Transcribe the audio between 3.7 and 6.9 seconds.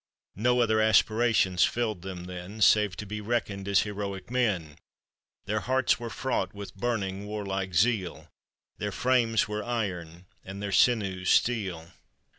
heroic men; Their hearts were fraught with